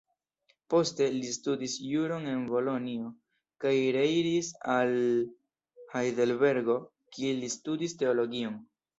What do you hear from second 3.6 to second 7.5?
kaj reiris al Hajdelbergo kie